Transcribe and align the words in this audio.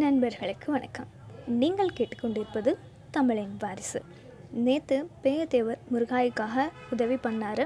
நண்பர்களுக்கு 0.00 0.72
வணக்கம். 0.72 1.08
நீங்கள் 1.60 1.92
கேட்டுக்கொண்டிருப்பது 1.98 2.70
தமிழின் 3.10 3.54
வாரிசு. 3.58 4.00
நேற்று 4.66 4.96
பேயத்தேவர் 5.22 5.80
முருகாய்க்காக 5.92 6.66
உதவி 6.92 7.14
பண்ணார். 7.14 7.62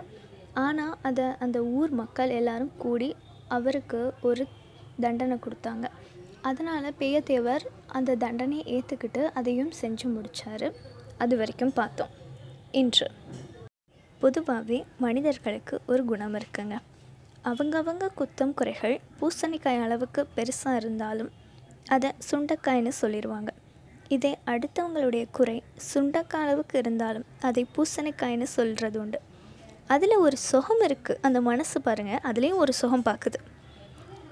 ஆனால் 0.64 0.94
அதை 1.02 1.24
அந்த 1.38 1.58
ஊர் 1.78 1.90
மக்கள் 1.90 2.28
எல்லாரும் 2.28 2.70
கூடி 2.76 3.16
அவருக்கு 3.56 4.00
ஒரு 4.22 4.46
தண்டனை 5.00 5.38
கொடுத்தாங்க. 5.46 5.88
அதனால் 6.40 6.88
பேயத்தேவர் 6.98 7.66
அந்த 7.86 8.16
தண்டனையை 8.24 8.64
ஏற்றுக்கிட்டு 8.76 9.24
அதையும் 9.40 9.74
செஞ்சு 9.82 10.08
முடித்தார் 10.14 10.66
அது 11.18 11.36
வரைக்கும் 11.36 11.76
பார்த்தோம். 11.80 12.14
இன்று. 12.70 13.10
பொதுவாகவே 14.20 14.80
மனிதர்களுக்கு 14.98 15.80
ஒரு 15.86 16.04
குணம் 16.04 16.34
இருக்குங்க. 16.34 16.76
அவங்கவங்க 17.50 18.08
குத்தம் 18.18 18.54
குறைகள் 18.54 19.00
பூசணிக்காய் 19.20 19.84
அளவுக்கு 19.86 20.28
பெருசாக 20.36 20.80
இருந்தாலும் 20.82 21.32
அதை 21.86 22.10
சுண்டக்காய்னு 22.30 22.92
சொல்லிடுவாங்க 23.00 23.48
இதே 24.08 24.38
அடுத்தவங்களுடைய 24.46 25.24
குறை 25.30 25.62
சுண்டக்காய் 25.92 26.44
அளவுக்கு 26.44 26.78
இருந்தாலும் 26.78 27.26
அதை 27.40 27.66
பூசணிக்காய்னு 27.76 28.42
சொல்கிறது 28.42 29.00
உண்டு. 29.00 29.18
அதில் 29.86 30.16
ஒரு 30.16 30.36
சுகம் 30.36 30.82
இருக்குது 30.88 31.18
அந்த 31.20 31.40
மனசு 31.40 31.80
பாருங்கள் 31.80 32.22
அதுலேயும் 32.30 32.60
ஒரு 32.64 32.72
சுகம் 32.72 33.04
பார்க்குது 33.04 33.38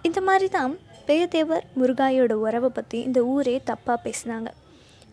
இந்த 0.03 0.21
மாதிரி 0.21 0.49
தான் 0.49 0.79
பேயத்தேவர் 1.07 1.65
முருகாயோட 1.77 2.33
உறவை 2.33 2.71
பற்றி 2.71 3.03
இந்த 3.03 3.25
ஊரே 3.25 3.63
தப்பாக 3.71 3.99
பேசுனாங்க. 4.05 4.51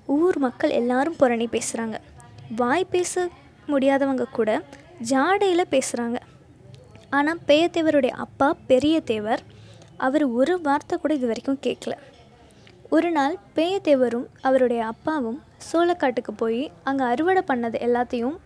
ஊர் 0.05 0.37
மக்கள் 0.37 0.69
எல்லாரும் 0.69 1.19
புரணி 1.21 1.47
பேசுகிறாங்க 1.55 1.97
வாய் 2.55 2.91
பேச 2.91 3.29
முடியாதவங்க 3.67 4.25
கூட 4.31 4.61
ஜாடையில் 5.11 5.71
பேசுகிறாங்க 5.71 6.17
ஆனால் 7.09 7.39
பேயத்தேவருடைய 7.47 8.09
அப்பா 8.09 8.55
பெரிய 8.67 8.99
தேவர் 8.99 9.41
அவர் 9.97 10.25
ஒரு 10.29 10.61
வார்த்தை 10.61 10.97
கூட 10.97 11.13
இது 11.13 11.27
வரைக்கும் 11.27 11.63
கேட்கல 11.63 11.95
ஒரு 12.89 13.11
நாள் 13.11 13.37
பேயத்தேவரும் 13.55 14.25
அவருடைய 14.41 14.85
அப்பாவும் 14.85 15.43
சோளக்காட்டுக்கு 15.73 16.31
போய் 16.35 16.71
அங்கே 16.83 17.03
அறுவடை 17.03 17.43
பண்ணது 17.47 17.75
எல்லாத்தையும் 17.87 18.37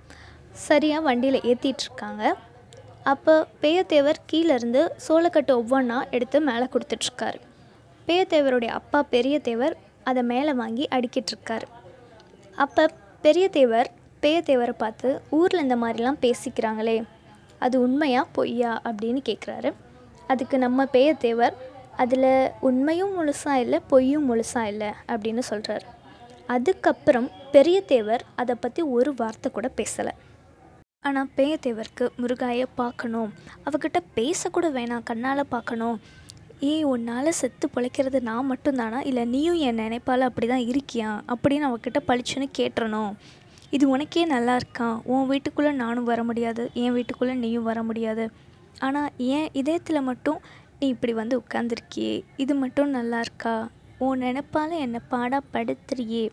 சரியாக 0.51 1.01
வண்டியில் 1.01 1.41
ஏற்றிட்டுருக்காங்க 1.41 2.33
அப்போ 3.03 3.47
பேயத்தேவர் 3.61 4.15
கீழேருந்து 4.33 4.89
சோளக்கட்டு 5.07 5.51
ஒவ்வொன்றா 5.51 6.09
எடுத்து 6.09 6.41
மேலே 6.41 6.65
கொடுத்துட்ருக்காரு 6.65 7.39
பேயத்தேவருடைய 8.07 8.67
அப்பா 8.67 9.05
பெரியத்தேவர் 9.11 9.73
அதை 10.03 10.23
மேலே 10.23 10.53
வாங்கி 10.53 10.87
அடிக்கிட்டுருக்காரு. 10.91 11.61
அப்போ 12.55 12.89
பெரியத்தேவர் 13.23 13.85
பேயத்தேவரை 14.21 14.71
பார்த்து 14.71 15.21
ஊரில் 15.29 15.61
இந்த 15.61 15.75
மாதிரிலாம் 15.75 16.17
பேசிக்கிறாங்களே 16.21 17.03
அது 17.59 17.81
உண்மையா 17.81 18.27
பொய்யா? 18.31 18.81
அப்படின்னு 18.83 19.21
கேட்குறாரு 19.29 19.73
அதுக்கு 20.27 20.57
நம்ம 20.57 20.83
பேயத்தேவர் 20.83 21.53
அதில் 21.97 22.51
உண்மையும் 22.67 23.15
முழுசாக 23.17 23.63
இல்லை 23.63 23.79
பொய்யும் 23.91 24.27
முழுசாக 24.29 24.71
இல்லை 24.73 24.91
அப்படின்னு 25.07 25.43
சொல்கிறார் 25.49 25.85
அதுக்கப்புறம் 26.49 27.27
பெரிய 27.51 27.77
தேவர் 27.81 28.23
அதை 28.35 28.55
பற்றி 28.55 28.81
ஒரு 28.81 29.11
வார்த்தை 29.19 29.51
கூட 29.51 29.67
பேசலை. 29.79 30.13
ஆனால் 31.07 31.29
பேயத்தேவருக்கு 31.37 32.05
முருகாயை 32.21 32.65
பார்க்கணும் 32.75 33.29
அவகிட்ட 33.67 33.99
பேசக்கூட 34.17 34.67
வேணாம் 34.77 35.07
கண்ணால் 35.09 35.51
பார்க்கணும் 35.53 35.99
ஏய் 36.69 36.83
உன்னால் 36.83 37.37
செத்து 37.39 37.67
பிழைக்கிறது 37.75 38.19
நான் 38.21 38.49
மட்டும்தானா? 38.51 38.99
இல்லை 39.09 39.23
நீயும் 39.25 39.61
என் 39.67 39.79
நினைப்பால் 39.83 40.27
அப்படி 40.27 40.47
தான் 40.47 40.67
இருக்கியா? 40.71 41.11
அப்படின்னு 41.31 41.67
அவகிட்ட 41.69 41.99
பளிச்சுன்னு 42.09 42.47
கேட்டுறணும். 42.59 43.13
இது 43.71 43.85
உனக்கே 43.89 44.25
நல்லா 44.25 44.55
இருக்கான் 44.61 44.95
உன் 45.13 45.29
வீட்டுக்குள்ளே 45.31 45.71
நானும் 45.71 46.09
வர 46.11 46.23
முடியாது 46.23 46.69
என் 46.73 46.95
வீட்டுக்குள்ளே 46.97 47.33
நீயும் 47.33 47.67
வர 47.69 47.83
முடியாது. 47.83 48.25
ஆனால் 48.79 49.09
என் 49.17 49.49
இதயத்தில் 49.61 50.07
மட்டும் 50.09 50.39
நீ 50.83 50.87
இப்படி 50.87 51.13
வந்து 51.13 51.35
உட்காந்துருக்கியே 51.41 52.13
இது 52.37 52.55
மட்டும் 52.55 52.89
நல்லா 52.89 53.19
இருக்கா 53.19 53.69
உன் 54.05 54.21
நினப்பால் 54.21 54.71
என்னை 54.85 54.99
பாடாக 55.09 55.41
படுத்துறியே. 55.53 56.23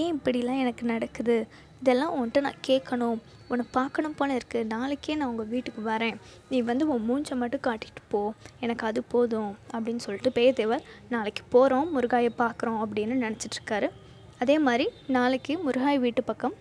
ஏன் 0.00 0.12
இப்படிலாம் 0.14 0.60
எனக்கு 0.62 0.84
நடக்குது? 0.84 1.36
இதெல்லாம் 1.80 2.12
உன்கிட்ட 2.16 2.40
நான் 2.40 2.62
கேட்கணும். 2.66 3.18
உன்னை 3.48 3.64
பார்க்கணும் 3.70 4.14
போல 4.16 4.36
இருக்குது 4.36 4.70
நாளைக்கே 4.74 5.14
நான் 5.14 5.28
உங்கள் 5.28 5.46
வீட்டுக்கு 5.46 5.82
வரேன். 5.90 6.16
நீ 6.50 6.60
வந்து 6.60 6.84
உன் 6.94 7.04
மூஞ்சை 7.08 7.36
மட்டும் 7.42 7.64
காட்டிட்டு 7.66 8.02
போ. 8.08 8.32
எனக்கு 8.60 8.86
அது 8.86 9.02
போதும் 9.02 9.52
அப்படின்னு 9.74 10.04
சொல்லிட்டு 10.06 10.32
பேதேவர் 10.38 10.86
நாளைக்கு 11.08 11.44
போகிறோம் 11.48 11.92
முருகாயை 11.96 12.32
பார்க்குறோம் 12.38 12.80
அப்படின்னு 12.84 13.16
நினச்சிட்ருக்காரு. 13.26 13.90
அதே 14.38 14.58
மாதிரி 14.58 14.88
நாளைக்கு 15.06 15.58
முருகாய் 15.66 16.02
வீட்டு 16.06 16.24
பக்கம் 16.24 16.58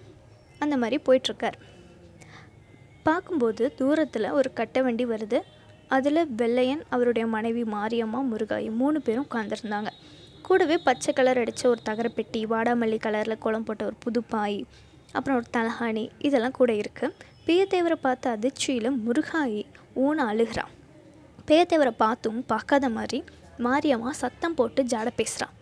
அந்த 0.59 0.78
மாதிரி 0.78 1.00
போயிட்டுருக்கார் 1.08 1.59
பார்க்கும்போது 3.03 3.74
தூரத்தில் 3.75 4.30
ஒரு 4.31 4.53
கட்டை 4.53 4.81
வண்டி 4.81 5.06
வருது. 5.06 5.40
அதில் 5.90 6.28
வெள்ளையன் 6.36 6.84
அவருடைய 6.90 7.28
மனைவி 7.28 7.64
மாரியம்மா 7.64 8.20
முருகாயி 8.32 8.70
மூணு 8.72 9.02
பேரும் 9.02 9.28
உட்காந்துருந்தாங்க 9.32 9.90
கூடவே 10.42 10.78
பச்சை 10.78 11.14
கலர் 11.14 11.38
அடித்த 11.38 11.70
ஒரு 11.70 11.82
தகரப்பெட்டி 11.90 12.46
வாடாமல்லி 12.46 12.98
கலரில் 13.00 13.38
குளம் 13.38 13.64
போட்ட 13.64 13.86
ஒரு 13.86 13.96
புது 14.00 14.24
பாய் 14.24 14.66
அப்புறம் 15.12 15.38
ஒரு 15.38 15.46
தலஹாணி 15.58 16.10
இதெல்லாம் 16.20 16.52
கூட 16.52 16.74
இருக்குது 16.74 17.16
பேயத்தேவரை 17.48 17.98
பார்த்த 18.02 18.30
அதிர்ச்சியில் 18.30 18.98
முருகாயி 19.06 19.66
ஊன 19.96 20.26
அழுகிறான் 20.26 20.72
பேயத்தேவரை 21.48 21.94
பார்த்தும் 21.98 22.46
பார்க்காத 22.46 22.90
மாதிரி 22.90 23.24
மாரியம்மா 23.60 24.10
சத்தம் 24.10 24.54
போட்டு 24.54 24.84
ஜாட 24.84 25.08
பேசுகிறான் 25.16 25.54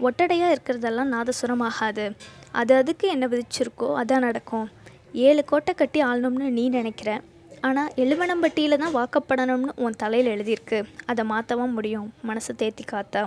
ஒட்டடையாக 0.00 0.54
இருக்கிறதெல்லாம் 0.54 1.12
நாதசுரம் 1.12 1.62
ஆகாது 1.62 2.16
அது 2.52 2.74
அதுக்கு 2.74 3.08
என்ன 3.08 3.26
விதிச்சிருக்கோ 3.26 3.88
அதான் 3.94 4.18
நடக்கும். 4.18 4.68
ஏழு 5.12 5.44
கோட்டை 5.44 5.74
கட்டி 5.74 6.02
ஆளணும்னு 6.02 6.50
நீ 6.50 6.68
நினைக்கிற? 6.68 7.20
ஆனால் 7.66 7.92
எழுவனம்பட்டியில் 8.02 8.80
தான் 8.82 8.96
வாக்கப்படணும்னு 8.96 9.72
உன் 9.84 9.98
தலையில் 10.02 10.30
எழுதியிருக்கு. 10.34 10.78
அதை 11.06 11.22
மாற்றவும் 11.24 11.74
முடியும். 11.76 12.08
மனசை 12.28 12.52
தேத்தி 12.60 12.84
காத்தா. 12.92 13.22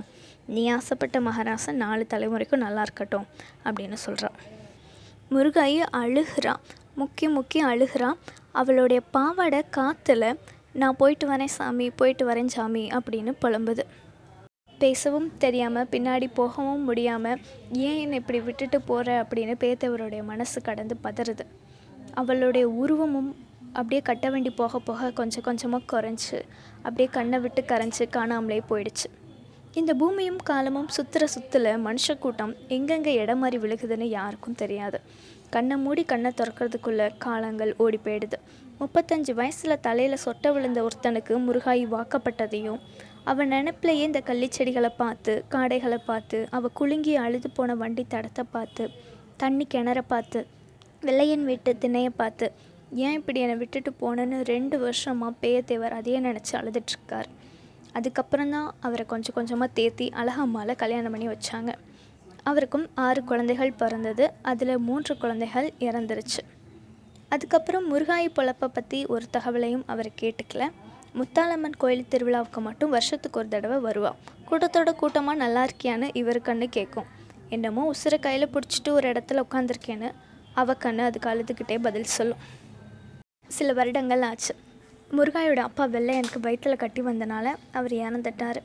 நீ 0.53 0.61
ஆசைப்பட்ட 0.75 1.17
மகாராசன் 1.21 1.81
நாலு 1.83 2.03
தலைமுறைக்கும் 2.13 2.63
நல்லா 2.65 2.81
இருக்கட்டும் 2.81 3.27
அப்படின்னு 3.65 3.97
சொல்கிறான் 4.05 4.37
முருகாயி 5.33 5.77
அழுகிறான் 6.01 6.61
முக்கி 6.99 7.27
முக்கி 7.35 7.59
அழுகிறான் 7.71 8.17
அவளுடைய 8.51 9.01
பாவாடை 9.15 9.61
காற்றுல 9.77 10.33
நான் 10.81 10.97
போயிட்டு 11.01 11.25
வரேன் 11.31 11.53
சாமி 11.57 11.89
போயிட்டு 11.99 12.23
வரேன் 12.29 12.51
சாமி 12.55 12.83
அப்படின்னு 12.97 13.31
புலம்புது. 13.43 13.83
பேசவும் 14.79 15.29
தெரியாமல் 15.37 15.89
பின்னாடி 15.93 16.27
போகவும் 16.39 16.83
முடியாமல் 16.89 17.39
ஏன் 17.87 17.99
என்னை 18.03 18.19
இப்படி 18.21 18.39
விட்டுட்டு 18.47 18.81
போகிற 18.81 19.17
அப்படின்னு 19.23 19.55
பேத்தவருடைய 19.63 20.23
மனசு 20.31 20.61
கடந்து 20.61 20.97
பதறுது. 21.03 21.45
அவளுடைய 22.13 22.67
உருவமும் 22.83 23.31
அப்படியே 23.75 24.01
கட்ட 24.09 24.29
வண்டி 24.29 24.51
போக 24.59 24.79
போக 24.79 25.09
கொஞ்சம் 25.19 25.45
கொஞ்சமாக 25.47 25.83
குறைஞ்சி 25.91 26.39
அப்படியே 26.85 27.09
கண்ணை 27.17 27.37
விட்டு 27.39 27.61
கரைஞ்சி 27.71 28.05
காணாமலே 28.15 28.59
போயிடுச்சு. 28.69 29.07
இந்த 29.79 29.91
பூமியும் 29.99 30.39
காலமும் 30.49 30.89
சுற்றுற 30.95 31.25
சுற்றுல 31.33 31.67
மனுஷ 31.85 32.15
கூட்டம் 32.19 32.53
எங்கெங்கே 32.75 33.11
இடம் 33.21 33.41
மாறி 33.43 33.57
விழுகுதுன்னு 33.57 34.07
யாருக்கும் 34.17 34.57
தெரியாது. 34.61 34.97
கண்ணை 35.49 35.75
மூடி 35.77 36.03
கண்ணை 36.03 36.31
திறக்கிறதுக்குள்ளே 36.39 37.07
காலங்கள் 37.17 37.71
ஓடி 37.83 37.99
போயிடுது. 38.05 38.37
முப்பத்தஞ்சு 38.81 39.31
வயசில் 39.39 39.81
தலையில் 39.81 40.23
சொட்ட 40.25 40.51
விழுந்த 40.53 40.79
ஒருத்தனுக்கு 40.83 41.33
முருகாயி 41.47 41.85
வாக்கப்பட்டதையும் 41.95 42.79
அவன் 43.31 43.51
நினப்பிலேயே 43.53 44.03
இந்த 44.09 44.19
கள்ளிச்செடிகளை 44.29 44.91
பார்த்து 45.01 45.33
காடைகளை 45.53 45.99
பார்த்து 46.05 46.37
அவள் 46.57 46.75
குலுங்கி 46.79 47.13
அழுது 47.25 47.49
போன 47.57 47.75
வண்டி 47.75 48.03
தடத்தை 48.13 48.43
பார்த்து 48.51 48.85
தண்ணி 49.37 49.65
கிணற 49.73 49.99
பார்த்து 50.07 50.39
வெள்ளையன் 51.03 51.45
வீட்டு 51.45 51.71
திண்ணையை 51.83 52.11
பார்த்து 52.17 52.47
ஏன் 52.91 53.17
இப்படி 53.19 53.39
என்னை 53.39 53.55
விட்டுட்டு 53.57 53.91
போனேன்னு 54.01 54.37
ரெண்டு 54.53 54.75
வருஷமாக 54.79 55.37
பேயத்தேவர் 55.41 55.95
அதையே 55.97 56.19
நினச்சி 56.19 56.53
அழுதுட்ருக்கார் 56.59 57.29
அதுக்கப்புறம் 57.97 58.51
தான் 58.55 58.67
அவரை 58.79 59.05
கொஞ்சம் 59.05 59.35
கொஞ்சமாக 59.37 59.75
தேத்தி 59.77 60.05
அழகம்மாவில் 60.21 60.79
கல்யாணம் 60.81 61.13
பண்ணி 61.13 61.27
வச்சாங்க. 61.31 61.71
அவருக்கும் 62.43 62.85
ஆறு 63.05 63.21
குழந்தைகள் 63.23 63.73
பிறந்தது. 63.81 64.25
அதில் 64.41 64.83
மூன்று 64.87 65.13
குழந்தைகள் 65.23 65.67
இறந்துருச்சு. 65.87 66.41
அதுக்கப்புறம் 67.29 67.85
முருகாயி 67.91 68.29
பொழப்பை 68.37 68.67
பற்றி 68.77 68.99
ஒரு 69.05 69.25
தகவலையும் 69.35 69.85
அவர் 69.93 70.09
கேட்டுக்கல. 70.21 70.63
முத்தாலம்மன் 71.19 71.77
கோயில் 71.77 72.07
திருவிழாவுக்கு 72.11 72.59
மட்டும் 72.67 72.93
வருஷத்துக்கு 72.95 73.39
ஒரு 73.39 73.47
தடவை 73.47 73.77
வருவாள் 73.79 74.19
கூட்டத்தோட 74.49 74.91
கூட்டமாக 75.01 75.41
நல்லா 75.43 75.61
இருக்கியான்னு 75.67 76.09
இவர் 76.13 76.39
கண்ணு 76.47 76.67
கேட்கும் 76.77 77.09
என்னமோ 77.49 77.83
உசுரை 77.93 78.19
கையில் 78.19 78.51
பிடிச்சிட்டு 78.53 78.91
ஒரு 78.97 79.07
இடத்துல 79.13 79.43
உட்காந்துருக்கேன்னு 79.45 80.09
அவ 80.53 80.75
கண்ணு 80.85 81.03
அதுக்கு 81.09 81.29
அழுதுகிட்டே 81.33 81.77
பதில் 81.87 82.13
சொல்லும். 82.17 82.41
சில 83.57 83.73
வருடங்கள் 83.79 84.25
ஆச்சு. 84.29 84.53
முருகாயோட 85.17 85.61
அப்பா 85.69 85.85
வெள்ளை 85.95 86.13
எனக்கு 86.19 86.39
வயிற்றில் 86.45 86.81
கட்டி 86.83 87.01
வந்தனால 87.07 87.47
அவர் 87.77 87.93
இறந்துட்டார் 88.03 88.59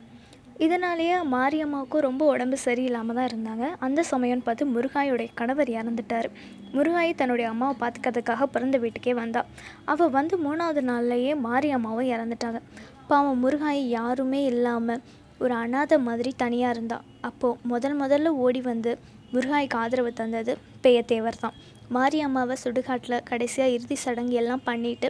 இதனாலேயே 0.65 1.17
மாரியம்மாவுக்கும் 1.33 2.05
ரொம்ப 2.07 2.23
உடம்பு 2.33 2.57
சரியில்லாமல் 2.65 3.17
தான் 3.19 3.29
இருந்தாங்க. 3.31 3.65
அந்த 3.87 4.01
சமயம்னு 4.11 4.47
பார்த்து 4.47 4.67
முருகாயோடைய 4.75 5.31
கணவர் 5.41 5.71
இறந்துட்டார் 5.79 6.29
முருகாயி 6.77 7.13
தன்னுடைய 7.21 7.47
அம்மாவை 7.53 7.75
பார்த்துக்கிறதுக்காக 7.83 8.47
பிறந்த 8.55 8.77
வீட்டுக்கே 8.79 9.15
வந்தா. 9.21 9.43
அவள் 9.85 10.15
வந்து 10.19 10.37
மூணாவது 10.47 10.83
நாள்லையே 10.91 11.35
மாரியம்மாவும் 11.47 12.11
இறந்துட்டாங்க 12.15 12.61
பாவம் 13.11 13.43
முருகாயி 13.45 13.83
யாருமே 13.99 14.41
இல்லாமல் 14.53 15.03
ஒரு 15.41 15.55
அனாதை 15.63 15.97
மாதிரி 15.99 16.31
தனியாக 16.37 16.75
இருந்தாள் 16.75 17.05
அப்போது 17.21 17.59
முதல் 17.73 17.97
முதல்ல 18.03 18.29
ஓடி 18.45 18.61
வந்து 18.71 18.93
முருகாய்க்கு 19.33 19.77
ஆதரவு 19.83 20.11
தந்தது 20.21 20.53
பேயத்தேவர் 20.85 21.41
தான் 21.41 21.57
மாரியம்மாவை 21.95 22.55
சுடுகாட்டில் 22.65 23.25
கடைசியாக 23.25 23.73
இறுதி 23.73 23.95
சடங்கு 23.95 24.35
எல்லாம் 24.41 24.63
பண்ணிவிட்டு 24.67 25.09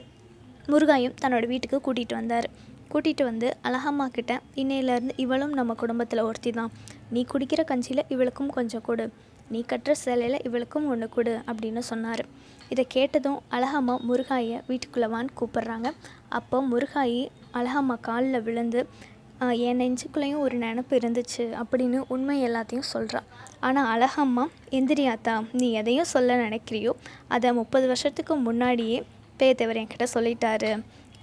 முருகாயும் 0.73 1.15
தன்னோட 1.23 1.45
வீட்டுக்கு 1.47 1.79
கூட்டிகிட்டு 1.87 2.15
வந்தார். 2.15 2.47
கூட்டிகிட்டு 2.93 3.23
வந்து 3.23 3.49
அழகம்மா 3.65 4.07
கிட்ட 4.07 4.33
இன்னையிலேருந்து 4.63 5.15
இவளும் 5.17 5.53
நம்ம 5.53 5.75
குடும்பத்தில் 5.75 6.27
ஒருத்தி 6.29 6.51
தான். 6.51 6.71
நீ 7.11 7.27
குடிக்கிற 7.33 7.65
கஞ்சியில் 7.65 8.05
இவளுக்கும் 8.09 8.51
கொஞ்சம் 8.51 8.85
கொடு. 8.89 9.07
நீ 9.51 9.65
கட்டுற 9.73 9.93
சிலையில் 10.03 10.45
இவளுக்கும் 10.45 10.87
ஒன்று 10.93 11.09
கொடு 11.09 11.35
அப்படின்னு 11.47 11.83
சொன்னார். 11.91 12.23
இதை 12.69 12.85
கேட்டதும் 12.89 13.39
அழகம்மா 13.51 13.95
முருகாயை 14.09 14.57
வீட்டுக்குள்ளவான்னு 14.69 15.37
கூப்பிட்றாங்க. 15.41 15.91
அப்போ 16.29 16.59
முருகாயி 16.73 17.29
அழகம்மா 17.55 17.97
காலில் 18.01 18.43
விழுந்து 18.43 18.81
என் 19.41 19.81
நெஞ்சுக்குள்ளேயும் 19.81 20.43
ஒரு 20.43 20.57
நினப்பு 20.59 20.95
இருந்துச்சு 20.99 21.45
அப்படின்னு 21.61 21.99
உண்மை 22.09 22.37
எல்லாத்தையும் 22.43 22.91
சொல்கிறாள் 22.93 23.27
ஆனால் 23.61 23.89
அழகம்மா 23.95 24.45
எந்திரியாத்தா 24.71 25.35
நீ 25.53 25.67
எதையும் 25.71 26.13
சொல்ல 26.13 26.37
நினைக்கிறியோ 26.37 26.93
அதை 27.29 27.51
முப்பது 27.53 27.87
வருஷத்துக்கு 27.87 28.37
முன்னாடியே 28.37 28.99
பேத்தவர் 29.41 29.77
என்கிட்ட 29.77 30.07
சொல்லிட்டாரு 30.15 30.73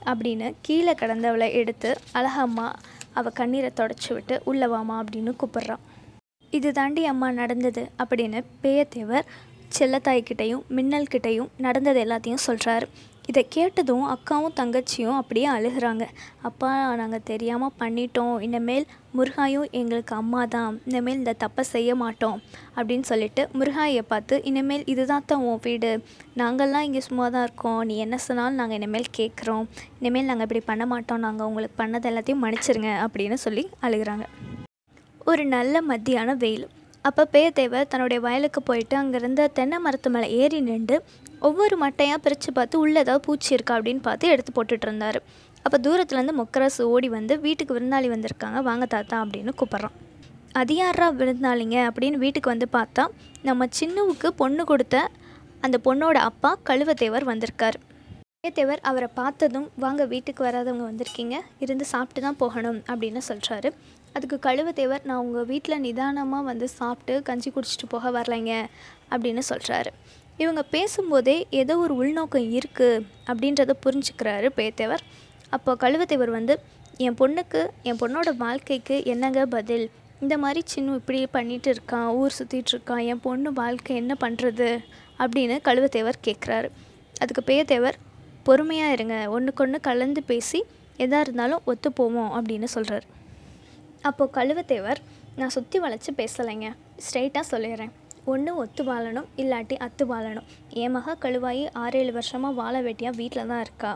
அப்படின்னு 0.06 0.54
கீழே 0.62 0.94
கடந்தவளை 0.94 1.48
எடுத்து 1.54 1.92
அழகம்மா 2.13 2.68
அவள் 3.13 3.33
கண்ணீரை 3.33 3.71
தொடச்சி 3.75 4.12
விட்டு 4.13 4.42
உள்ளவாமா 4.45 4.98
அப்படின்னு 5.00 5.33
கூப்பிட்றான் 5.38 5.83
இது 6.54 6.71
தாண்டி 6.71 7.04
அம்மா 7.06 7.31
நடந்தது 7.31 7.83
அப்படின்னு 8.00 8.39
பேயத்தேவர் 8.63 9.27
செல்லத்தாய்கிட்டையும் 9.80 10.63
மின்னல்கிட்டையும் 10.69 11.50
நடந்தது 11.57 12.00
எல்லாத்தையும் 12.06 12.45
சொல்கிறாரு 12.45 12.88
இதை 13.31 13.42
கேட்டதும் 13.56 14.06
அக்காவும் 14.14 14.56
தங்கச்சியும் 14.60 15.18
அப்படியே 15.20 15.48
அழுகுறாங்க. 15.56 16.06
அப்பா 16.48 16.70
நாங்கள் 17.02 17.24
தெரியாமல் 17.30 17.75
பண்ணிட்டோம். 17.81 18.34
இனிமேல் 18.48 18.86
முருகாயும் 19.18 19.68
எங்களுக்கு 19.80 20.14
அம்மா 20.22 20.42
தான். 20.56 20.74
இனிமேல் 20.90 21.20
இந்த 21.22 21.34
தப்பை 21.44 21.64
செய்ய 21.74 21.96
மாட்டோம். 22.02 22.38
அப்படின்னு 22.78 23.06
சொல்லிட்டு 23.12 23.44
முருகாயை 23.60 24.04
பார்த்து 24.12 24.42
இனிமேல் 24.52 24.86
இதுதான் 24.94 25.28
தான் 25.31 25.46
உன் 25.50 25.64
வீடு. 25.68 25.92
நாங்கள்லாம் 26.42 26.88
இங்கே 26.90 27.04
சும்மா 27.08 27.28
தான் 27.36 27.46
இருக்கோம். 27.48 27.81
நீ 27.92 27.98
என்ன 28.06 28.20
சொன்னாலும் 28.28 28.60
நாங்கள் 28.62 28.80
இனிமேல் 28.81 29.10
கேட்குறோம். 29.20 29.66
இனிமேல் 30.02 30.30
நாங்கள் 30.31 30.48
இப்படி 30.50 30.64
பண்ண 30.72 30.86
மாட்டோம். 30.94 31.24
நாங்கள் 31.28 31.48
உங்களுக்கு 31.52 31.78
பண்ணது 31.84 32.10
எல்லாத்தையும் 32.12 32.44
மன்னிச்சிருங்க. 32.46 32.94
அப்படின்னு 33.08 33.40
சொல்லி 33.48 33.66
அழுகிறாங்க. 33.88 34.28
ஒரு 35.31 35.46
நல்ல 35.58 35.81
மத்தியான 35.92 36.36
வெயில். 36.46 36.66
அப்போ 37.05 37.23
பேயத்தேவர் 37.31 37.89
தன்னுடைய 37.91 38.19
வயலுக்கு 38.25 38.59
போயிட்டு 38.61 38.95
அங்கே 38.97 39.17
இருந்த 39.21 39.47
தென்னை 39.57 39.77
மரத்து 39.85 40.09
மேலே 40.09 40.27
ஏறி 40.41 40.59
நின்று 40.67 40.97
ஒவ்வொரு 41.47 41.75
மட்டையாக 41.81 42.19
பிரித்து 42.25 42.51
பார்த்து 42.51 42.75
உள்ளே 42.83 43.00
ஏதாவது 43.00 43.23
பூச்சி 43.25 43.50
இருக்கா? 43.55 43.73
அப்படின்னு 43.77 44.01
பார்த்து 44.01 44.31
எடுத்து 44.33 44.51
போட்டுட்டு 44.57 44.85
இருந்தார். 44.88 45.17
அப்போ 45.65 45.77
தூரத்துலேருந்து 45.85 46.35
மொக்கராசு 46.39 46.81
ஓடி 46.94 47.07
வந்து 47.09 47.33
வீட்டுக்கு 47.45 47.75
விருந்தாளி 47.77 48.09
வந்திருக்காங்க 48.13 48.59
வாங்க 48.69 48.85
தாத்தா 48.85 49.17
அப்படின்னு 49.23 49.53
கூப்பிட்றான். 49.59 49.95
அது 50.61 50.75
யாரா 50.75 51.07
விருந்தாளிங்க? 51.19 51.77
அப்படின்னு 51.89 52.17
வீட்டுக்கு 52.23 52.53
வந்து 52.53 52.67
பார்த்தா 52.77 53.05
நம்ம 53.41 53.67
சின்னவுக்கு 53.79 54.29
பொண்ணு 54.41 54.65
கொடுத்த 54.71 54.97
அந்த 55.61 55.77
பொண்ணோட 55.88 56.17
அப்பா 56.29 56.51
கழுவத்தேவர் 56.69 57.29
வந்திருக்கார். 57.31 57.79
தேவர் 58.55 58.81
அவரை 58.89 59.07
பார்த்ததும் 59.19 59.67
வாங்க 59.75 60.05
வீட்டுக்கு 60.05 60.41
வராதவங்க 60.44 60.85
வந்திருக்கீங்க 60.89 61.35
இருந்து 61.59 61.85
சாப்பிட்டு 61.91 62.21
தான் 62.21 62.39
போகணும் 62.41 62.79
அப்படின்னு 62.91 63.21
சொல்கிறாரு 63.29 63.69
அதுக்கு 64.15 64.50
கழுவத்தேவர் 64.50 65.06
நான் 65.06 65.18
உங்கள் 65.18 65.45
வீட்டில் 65.45 65.80
நிதானமாக 65.80 66.44
வந்து 66.44 66.68
சாப்பிட்டு 66.68 67.21
கஞ்சி 67.21 67.51
குடிச்சிட்டு 67.51 67.88
போக 67.89 68.12
வரலைங்க 68.12 68.54
அப்படின்னு 69.12 69.39
சொல்கிறாரு 69.50 69.92
இவங்க 70.39 70.62
பேசும்போதே 70.62 71.48
ஏதோ 71.50 71.77
ஒரு 71.77 71.95
உள்நோக்கம் 71.95 72.48
இருக்குது 72.60 73.04
அப்படின்றத 73.27 73.74
புரிஞ்சுக்கிறாரு 73.86 74.48
பேத்தேவர். 74.57 75.04
அப்போ 75.50 75.75
கழுவத்தேவர் 75.75 76.30
வந்து 76.30 76.60
என் 76.98 77.18
பொண்ணுக்கு 77.19 77.68
என் 77.83 78.00
பொண்ணோட 78.01 78.38
வாழ்க்கைக்கு 78.38 79.06
என்னங்க 79.06 79.45
பதில்? 79.45 79.89
இந்த 80.21 80.38
மாதிரி 80.38 80.62
சின்ன 80.65 80.95
இப்படி 80.95 81.27
பண்ணிகிட்டு 81.33 81.68
இருக்கான் 81.68 82.07
ஊர் 82.10 82.36
சுற்றிட்டு 82.39 82.71
இருக்கான் 82.74 83.06
என் 83.06 83.19
பொண்ணு 83.19 83.51
வாழ்க்கை 83.54 83.95
என்ன 83.95 84.15
பண்ணுறது 84.19 84.80
அப்படின்னு 85.19 85.57
கழுவத்தேவர் 85.68 86.24
கேட்குறாரு 86.27 86.69
அதுக்கு 87.21 87.44
பேயத்தேவர் 87.45 87.98
பொறுமையாக 88.44 88.94
இருங்க 88.94 89.30
ஒன்றுக்கொன்று 89.30 89.80
கலந்து 89.81 90.24
பேசி 90.24 90.63
எதாக 90.98 91.21
இருந்தாலும் 91.21 91.62
ஒத்து 91.65 91.92
போவோம் 91.92 92.31
அப்படின்னு 92.38 92.63
சொல்கிறார் 92.63 93.23
அப்போது 94.09 94.33
கழுவத்தேவர் 94.38 95.00
நான் 95.39 95.53
சுற்றி 95.55 95.77
வளைச்சி 95.83 96.11
பேசலைங்க. 96.21 96.69
ஸ்ட்ரைட்டாக 97.05 97.45
சொல்லிடுறேன். 97.51 97.94
ஒன்று 98.31 98.51
ஒத்து 98.61 98.81
வாழணும் 98.89 99.29
இல்லாட்டி 99.41 99.75
அத்து 99.85 100.03
வாழணும் 100.11 100.50
என் 100.81 100.94
மக 100.95 101.15
கழுவாயி 101.23 101.63
ஆறேழு 101.83 102.11
வருஷமாக 102.17 102.57
வாழ 102.59 102.75
வெட்டியாக 102.85 103.17
வீட்டில் 103.21 103.50
தான் 103.51 103.63
இருக்கா. 103.65 103.91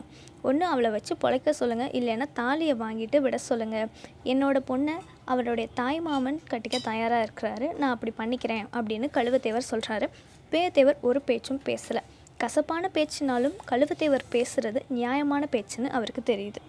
ஒன்று 0.48 0.66
அவளை 0.72 0.90
வச்சு 0.96 1.14
பொழைக்க 1.24 1.54
சொல்லுங்கள் 1.60 1.94
இல்லைன்னா 2.00 2.28
தாலியை 2.40 2.76
வாங்கிட்டு 2.82 3.20
விட 3.26 3.38
சொல்லுங்கள் 3.50 3.88
என்னோட 4.32 4.58
பொண்ணை 4.70 4.96
அவருடைய 5.34 5.68
தாய் 5.80 6.02
மாமன் 6.08 6.40
கட்டிக்க 6.52 6.80
தயாராக 6.90 7.26
இருக்கிறாரு. 7.28 7.70
நான் 7.82 7.94
அப்படி 7.96 8.14
பண்ணிக்கிறேன் 8.20 8.66
அப்படின்னு 8.78 9.10
கழுவத்தேவர் 9.18 9.70
சொல்கிறாரு 9.72 10.10
பேயத்தேவர் 10.52 11.00
ஒரு 11.10 11.22
பேச்சும் 11.30 11.62
பேசலை. 11.70 12.04
கசப்பான 12.44 12.90
பேச்சுனாலும் 12.98 13.56
கழுவத்தேவர் 13.72 14.28
பேசுகிறது 14.36 14.82
நியாயமான 14.98 15.44
பேச்சுன்னு 15.56 15.90
அவருக்கு 16.00 16.24
தெரியுது. 16.34 16.62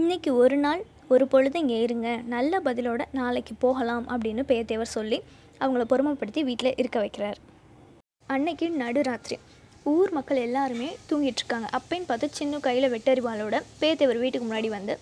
இன்னைக்கு 0.00 0.30
ஒரு 0.42 0.56
நாள் 0.56 0.82
ஒரு 1.08 1.26
பொழுது 1.26 1.58
இங்கே 1.60 1.80
இருங்க 1.82 2.20
நல்ல 2.26 2.60
பதிலோட 2.64 3.04
நாளைக்கு 3.12 3.54
போகலாம் 3.54 4.04
அப்படின்னு 4.08 4.42
பேத்தேவர் 4.50 4.94
சொல்லி 4.96 5.22
அவங்கள 5.60 5.82
பொறுமைப்படுத்தி 5.88 6.40
வீட்டில் 6.44 6.74
இருக்க 6.76 6.98
வைக்கிறார். 7.04 7.34
அன்னைக்கு 8.26 8.66
நடுராத்திரி. 8.78 9.38
ஊர் 9.82 10.12
மக்கள் 10.12 10.36
எல்லாருமே 10.36 10.96
தூங்கிட்டு 11.10 11.40
இருக்காங்க. 11.40 11.66
பார்த்து 12.06 12.28
சின்ன 12.32 12.58
கையில் 12.58 12.92
வெட்டறிவாளோட 12.92 13.62
பேத்தேவர் 13.80 14.18
வீட்டுக்கு 14.18 14.48
முன்னாடி 14.48 14.68
வந்து 14.68 14.98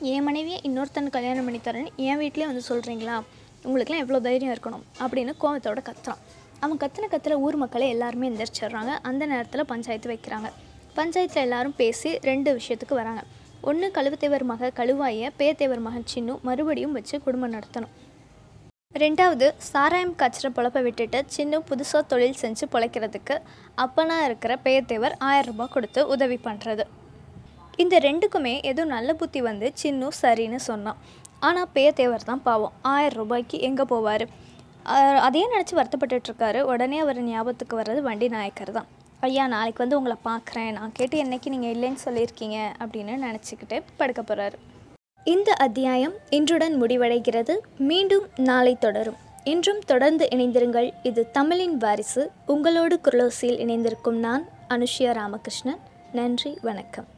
என் 0.00 0.22
மனைவியை 0.22 0.60
இன்னொருத்தன் 0.64 1.10
கல்யாணம் 1.10 1.44
பண்ணி 1.44 1.60
தரேன்னு 1.64 1.94
என் 1.96 2.16
வீட்டிலே 2.16 2.46
வந்து 2.46 2.62
சொல்கிறீங்களா 2.68 3.22
உங்களுக்குலாம் 3.64 4.02
எவ்வளோ 4.04 4.20
தைரியம் 4.20 4.54
இருக்கணும்? 4.54 4.84
அப்படின்னு 5.00 5.32
கோவத்தோட 5.40 5.78
கத்துறான். 5.88 6.22
அவன் 6.60 6.76
கத்துன 6.76 7.06
கத்துல 7.10 7.32
ஊர் 7.32 7.56
மக்களை 7.56 7.88
எல்லாருமே 7.88 8.28
எந்திரிச்சிடுறாங்க. 8.28 8.92
அந்த 9.02 9.26
நேரத்தில் 9.26 9.64
பஞ்சாயத்து 9.64 10.10
வைக்கிறாங்க. 10.10 10.50
பஞ்சாயத்தில் 10.96 11.44
எல்லாரும் 11.46 11.74
பேசி 11.76 12.18
ரெண்டு 12.18 12.60
விஷயத்துக்கு 12.60 12.94
வராங்க. 12.94 13.22
ஒன்று 13.68 13.86
கழுவத்தேவர் 13.96 14.44
மக 14.50 14.70
கழுவாய 14.78 15.30
பேத்தேவர் 15.38 15.82
மகன் 15.86 16.06
சின்னு 16.12 16.34
மறுபடியும் 16.48 16.94
வச்சு 16.96 17.16
குடும்பம் 17.24 17.54
நடத்தணும். 17.56 17.94
ரெண்டாவது 19.02 19.46
சாராயம் 19.70 20.14
காய்ச்சிற 20.20 20.48
பொழப்பை 20.56 20.80
விட்டுட்டு 20.86 21.18
சின்ன 21.36 21.58
புதுசாக 21.68 22.02
தொழில் 22.12 22.38
செஞ்சு 22.42 22.64
பொழைக்கிறதுக்கு 22.74 23.34
அப்பனா 23.84 24.16
இருக்கிற 24.28 24.52
பேயத்தேவர் 24.64 25.14
ஆயிரம் 25.30 25.50
ரூபாய் 25.50 25.74
கொடுத்து 25.74 26.02
உதவி 26.14 26.38
பண்ணுறது 26.46 26.86
இந்த 27.84 27.96
ரெண்டுக்குமே 28.06 28.54
ஏதோ 28.70 28.84
நல்ல 28.94 29.10
புத்தி 29.22 29.40
வந்து 29.48 29.66
சின்னு 29.80 30.08
சரின்னு 30.22 30.60
சொன்னான். 30.70 31.00
ஆனால் 31.48 31.68
பேயத்தேவர் 31.74 32.28
தான் 32.30 32.44
பாவம். 32.46 32.76
ஆயிரம் 32.94 33.20
ரூபாய்க்கு 33.22 33.58
எங்கே 33.68 33.84
போவார்? 33.92 34.24
அதையே 35.26 35.46
நினச்சி 35.54 35.74
வருத்தப்பட்டுருக்காரு 35.78 36.60
உடனே 36.72 36.98
அவர் 37.04 37.20
ஞாபகத்துக்கு 37.30 37.74
வர்றது 37.80 38.02
வண்டி 38.08 38.28
நாயக்கர் 38.36 38.76
தான். 38.78 38.88
ஐயா 39.20 39.46
நாளைக்கு 39.46 39.88
வந்து 39.88 39.96
உங்களை 39.96 40.16
பார்க்குறேன். 40.24 40.72
நான் 40.72 40.92
கேட்டு 40.92 41.18
என்றைக்கு 41.18 41.50
நீங்கள் 41.50 41.74
இல்லைன்னு 41.74 41.96
சொல்லியிருக்கீங்க 42.04 42.58
அப்படின்னு 42.78 43.14
நினச்சிக்கிட்டு 43.26 43.80
படுக்க 43.96 44.22
போகிறார் 44.22 44.58
இந்த 45.24 45.52
அத்தியாயம் 45.52 46.12
இன்றுடன் 46.30 46.82
முடிவடைகிறது. 46.82 47.58
மீண்டும் 47.78 48.26
நாளை 48.36 48.76
தொடரும். 48.80 49.16
இன்றும் 49.44 49.78
தொடர்ந்து 49.78 50.28
இணைந்திருங்கள். 50.30 50.94
இது 51.02 51.30
தமிழின் 51.30 51.76
வாரிசு. 51.76 52.30
உங்களோடு 52.46 53.00
குரலோசியில் 53.04 53.58
இணைந்திருக்கும் 53.58 54.18
நான் 54.18 54.48
அனுஷ்யா 54.68 55.12
ராமகிருஷ்ணன். 55.12 55.78
நன்றி 56.12 56.58
வணக்கம். 56.62 57.08